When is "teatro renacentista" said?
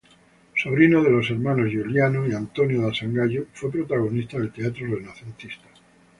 4.51-5.67